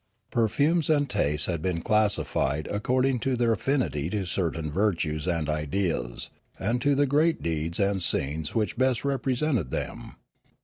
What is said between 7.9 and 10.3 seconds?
scenes which best represented them.